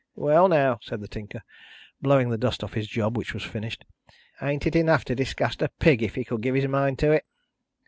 [0.15, 1.43] "Well now," said the Tinker,
[2.01, 3.85] blowing the dust off his job: which was finished.
[4.41, 7.23] "Ain't it enough to disgust a pig, if he could give his mind to it?"